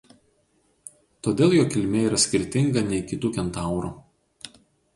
Todėl 1.27 1.53
jo 1.57 1.67
kilmė 1.75 2.01
yra 2.07 2.19
skirtinga 2.25 2.85
nei 2.89 3.05
kitų 3.15 3.33
kentaurų. 3.39 3.95